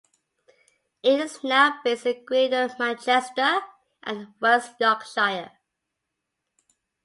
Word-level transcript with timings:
It 1.03 1.19
is 1.19 1.43
now 1.43 1.79
based 1.83 2.07
in 2.07 2.25
Greater 2.25 2.71
Manchester 2.79 3.59
and 4.01 4.33
West 4.41 4.71
Yorkshire. 4.79 5.51